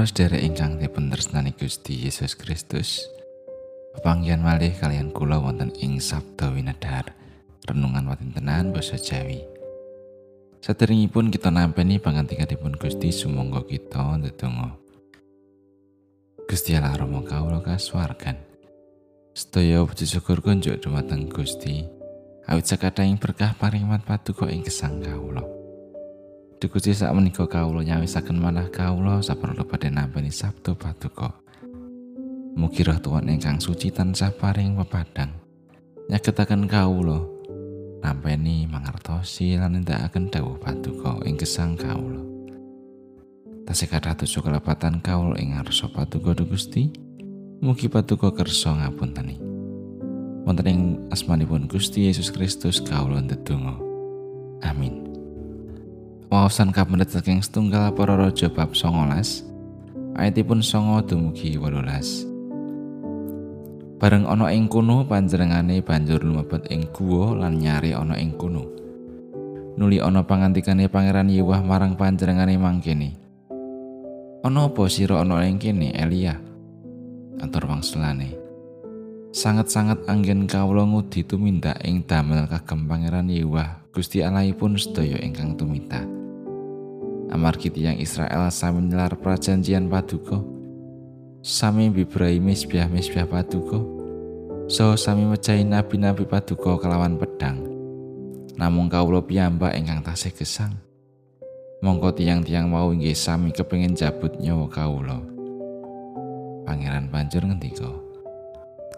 [0.00, 3.04] Para sedherek ingkang dipun tresnani Gusti Yesus Kristus.
[3.92, 7.12] Pepanggihan malih kalian kula wonten ing Sabda Winedhar,
[7.68, 9.44] renungan watintenan basa Jawi.
[10.64, 14.72] Saderengipun kita nampeni pangantikipun Gusti sumangga kita ndedonga.
[16.48, 18.40] Gusti Allah Rama kawula kasuwargan.
[19.36, 21.84] Sedaya puji syukur kunjuk dumateng Gusti.
[22.48, 25.59] Awit sakadhahing berkah paringat paduka ing gesang kawula.
[26.60, 31.32] Dukusi sak menika kawula nyawisaken manah kawula saperlu badhe nampi sabda paduka.
[32.52, 35.32] Mugi roh Tuhan ingkang suci tansah paring pepadang.
[36.12, 37.24] Nyagetaken kawula
[38.04, 42.20] nampeni mangertosi lan nindakaken dawuh paduka ing gesang kawula.
[43.64, 46.92] Tasih kathah tusuk kelepatan kawula ing ngarsa paduka Gusti.
[47.64, 49.40] Mugi paduka kersa ngapunteni.
[50.44, 53.80] Wonten ing asmanipun Gusti Yesus Kristus kawula ndedonga.
[54.60, 55.09] Amin.
[56.30, 64.70] Wawasan kapendet saking setunggal para raja bab 19 ayatipun songo dumugi 18 Bareng ana ing
[64.70, 68.62] kono panjenengane banjur lumebet ing guwa lan nyari ana ing kono.
[69.74, 73.18] Nuli ana pangantikane pangeran Yewah marang panjenengane mangkene.
[74.46, 76.38] Ana apa sira ana ing kene Elia?
[77.42, 78.38] Atur wangsulane
[79.34, 86.19] Sangat-sangat anggen kawula ngudi tumindak ing damel kagem pangeran Yewah Gusti Allahipun sedaya ingkang tuminta.
[87.30, 90.42] Amargi tiyang Israel sami nyelar prajanjian paduka.
[91.40, 93.80] Sami bibrahi misbiah-misbiah paduka.
[94.68, 97.64] So sami mejahi nabi-nabi paduka kelawan pedang.
[98.60, 100.76] Namung kawula piyambak ingkang tasih gesang.
[101.80, 105.22] Mongko tiang-tiang mau inggih sami kepengin jabut nyawa kawula.
[106.68, 108.10] Pangeran banjur ngendika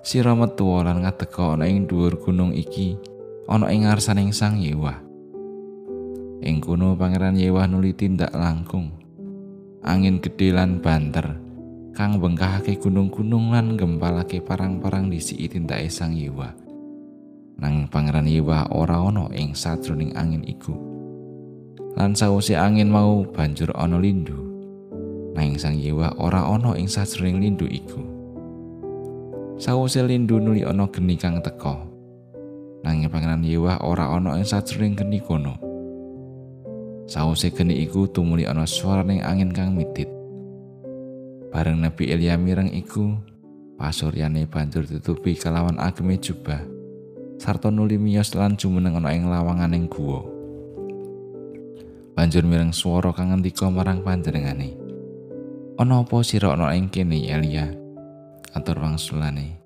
[0.00, 2.96] sira metu lan ngadeka ana ing dhuwur gunung iki
[3.44, 5.09] ana ing ngarsaning sang Yewah
[6.40, 8.96] Ing kono Pangeran Yewah nuli tindak langkung.
[9.84, 11.36] Angin gedhe lan banter
[11.92, 16.56] kang bengkahake gunung-gunung lan gempalake parang-parang disiki tindake Sang Yewah.
[17.60, 20.72] Nang Pangeran Yewah ora ana ing sajroning angin iku.
[22.00, 24.32] Lan sawise angin mau banjur ana lindu.
[25.36, 28.00] Nanging Sang Yewah ora ana ing sajroning lindu iku.
[29.60, 31.84] Sawise lindu nuli ana geni kang teka.
[32.80, 35.69] Nanging Pangeran Yewah ora ana ing sajroning geni kono.
[37.10, 40.06] Sause geni iku tumuli ana swaraning angin kang mitit.
[41.50, 43.18] Bareng Nabi Elia mireng iku,
[43.74, 46.62] pasuryane banjur ditutupi kalawan ageme jubah.
[47.42, 50.22] Sarta nuli miyos lan jumeneng ana ing lawanganing guwa.
[52.14, 54.78] Banjur mireng swara kang ngendika marang panjenengane.
[55.82, 57.74] Ana apa sira ana ing kene Elia?
[58.54, 59.58] Atur wangsulane.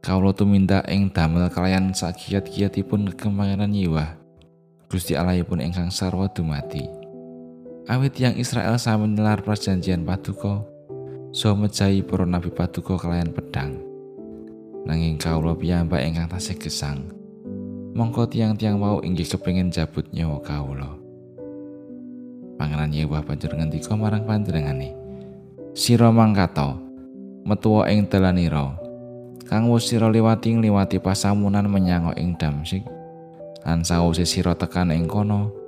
[0.00, 4.19] Kawula tumindak ing damel kalian sakiyat-kiyatipun kemayanan yiwah
[4.90, 6.82] Gusti Allahipun ingkang sarwa dumati.
[7.86, 10.66] Awit yang Israel sami nyelar perjanjian paduka,
[11.30, 13.78] so mejahi para nabi paduka kalian pedang.
[14.82, 17.06] Nanging kawula piyambak ingkang tasih gesang.
[17.94, 20.90] Mongko tiang-tiang mau inggih kepengin jabut nyawa kawula.
[22.58, 24.90] Pangeran Yewah banjur ngendika marang panjenengane.
[25.70, 26.82] Sira mangkato,
[27.46, 28.74] metuwa ing dalanira.
[29.46, 32.82] Kang sira liwati ngliwati pasamunan menyang ing Damsik.
[33.64, 35.60] Lan sawise sira tekan ing kono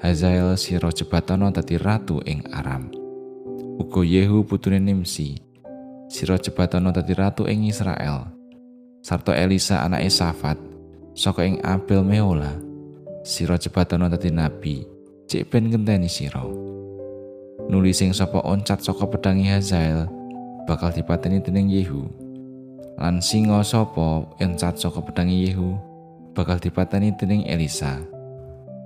[0.00, 2.88] Hazael sira jebatono dadi ratu ing Aram.
[3.76, 5.36] Uga Yehu putune Nimsi
[6.08, 8.32] sira jebatono dadi ratu ing Israel.
[9.04, 10.56] Sarta Elisa anake Safat
[11.12, 12.56] saka ing Abel Meola
[13.20, 14.88] sira jebatono dadi nabi
[15.28, 16.48] cek ben ngenteni sira.
[17.68, 20.08] Nuli sing sapa oncat saka pedangi Hazael
[20.64, 22.08] bakal dipateni dening Yehu.
[22.96, 25.89] Lan singa sapa oncat saka pedangi Yehu
[26.34, 28.00] bakal dipateni dening Elisa.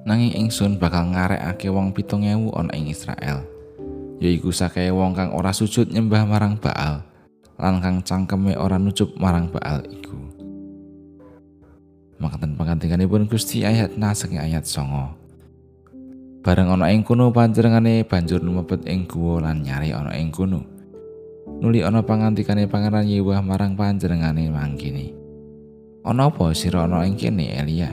[0.04, 3.44] Nanging ingsun bakal ngarekake wong pitung ewu ana ing Israel.
[4.20, 7.02] Yaiku sakae wong kang ora sujud nyembah marang Baal,
[7.56, 10.16] lan kang cangkeme ora nucup marang Baal iku.
[12.20, 15.16] Makaten pangantikanipun Gusti ayat na saking ayat songo.
[16.44, 20.60] Bareng ana ing kono panjenengane banjur lumebet ing guwa lan nyari ana ing kono.
[21.64, 25.23] Nuli ana pangantikane Pangeran Yewah marang panjenengane mangkene.
[26.04, 27.88] Ana apa sira ana ing kene Elia?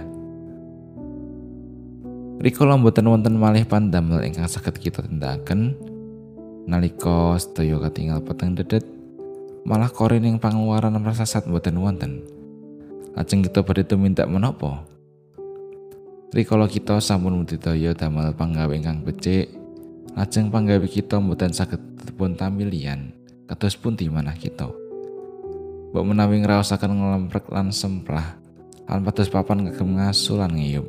[2.44, 5.80] Rikala mboten wonten malih pandamel ingkang saged kita tindakaken
[6.68, 8.84] nalika sedaya katingal peteng dedet
[9.64, 12.20] malah korining pangeluaran prasasat mboten wonten.
[13.16, 14.84] Lajeng kita badhe tumindak menapa?
[16.36, 19.56] Rikala kita sampun mudidaya damel panggawe ingkang becik,
[20.20, 23.16] lajeng panggawe kita mboten saged dipun tamilian
[23.48, 24.81] kados pundi manah kita.
[25.92, 28.40] Mbok menawi ngraosaken ngelemprek lan semplah
[28.88, 30.88] lan papan ngegem ngasu lan ngiyup.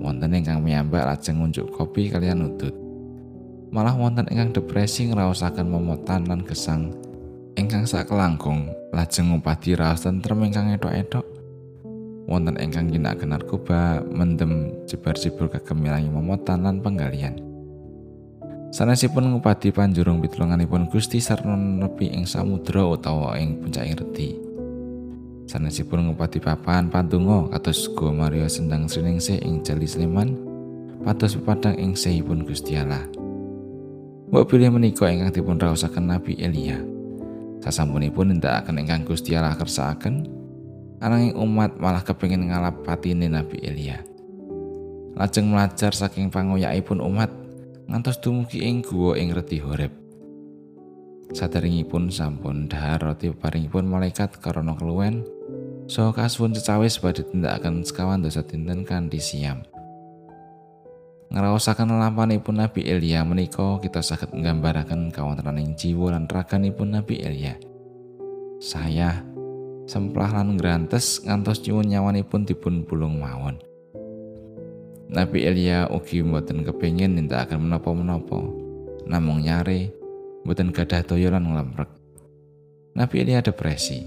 [0.00, 2.86] Wonten ingkang miyambak lajeng ngunjuk kopi kalian udut.
[3.76, 6.94] malah wonten ingkang depresi ngraosaken momotan lan gesang
[7.58, 11.26] ingkang sakelangkung lajeng ngupadi raos tentrem ingkang etok-etok
[12.30, 17.36] wonten ingkang ginakaken narkoba mendem jebar-jebur kegemilangi momotan lan penggalian
[18.76, 24.36] Sanesipun ngupadi panjurung pitulunganipun Gusti sarana nepi ing samudra utawa ing puncaking redi.
[25.48, 30.36] Sanesipun ngupadi papan pantungo kados Go Mario Sendang Sriningsih ing Jali Sleman,
[31.08, 33.00] pados pepadang ing sehipun Gusti Allah.
[34.28, 36.76] Mbok pilih menika ingkang dipun raosaken Nabi Elia.
[37.64, 40.28] Sasampunipun nindakaken ingkang Gusti Allah kersakaken,
[41.00, 44.04] ananging umat malah kepingin ngalap patine Nabi Elia.
[45.16, 47.45] Lajeng melajar saking pangoyakipun umat
[47.86, 49.94] ngantos dumugi ing guwa ing reti Horeb.
[51.30, 55.26] Sadaringipun sampun dahar roti paringipun malaikat karana keluwen
[55.90, 59.62] saha kasuwun cecawis badhe tindakaken sekawan dosa dinten kanthi siam.
[61.26, 67.58] Ngraosaken lampanipun Nabi Elia menika kita saged nggambaraken kawontenaning jiwa lan raganipun Nabi Elia.
[68.62, 69.26] Saya
[69.90, 73.58] semplah lan ngrantes ngantos nyuwun nyawanipun dipun bulung mawon.
[75.06, 78.42] Nabi Elia ugi mboten kepingin nindakaken menapa-menapa.
[79.06, 79.94] Namung nyare
[80.42, 81.86] mboten gadah daya lan nglemprek.
[82.98, 84.02] Nabi Elia depresi.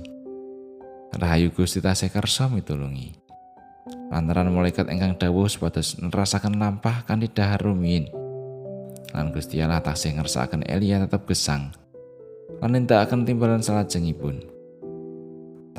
[1.15, 3.15] Rahayu Gusti tasih kersa mitulungi.
[4.11, 8.11] Lantaran malaikat ingkang dawuh supados nerasaken lampah kanthi dahar rumiyin.
[9.15, 11.71] Lan Gusti Allah tasih ngersakaken Elia tetep gesang.
[12.59, 14.43] Lan nindakaken timbalan salajengipun.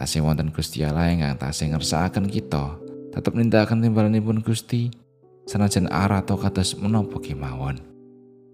[0.01, 2.81] Tasih wonten Gusti Allah ingkang tasih ngersakaken kita
[3.13, 5.10] tetep nindakaken timbalanipun Gusti
[5.51, 7.83] sanajan arato kados menapa kemawon.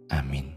[0.09, 0.57] Amin.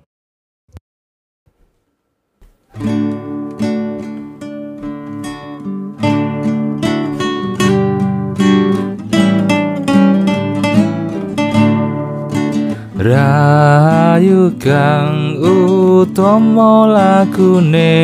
[12.95, 17.99] Rayu kang utama lakune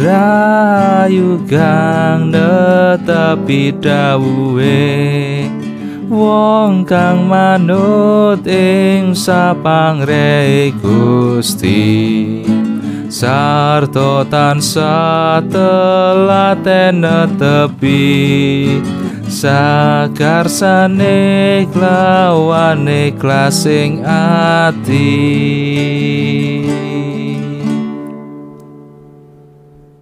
[0.00, 5.44] Rayu kang netepi dawuhe
[6.08, 12.42] wong kang manut ing sapangre Gusti.
[13.10, 18.78] Sarta tansah telaten netepi
[19.26, 21.18] sakarsane
[21.74, 25.10] klawane klasing ati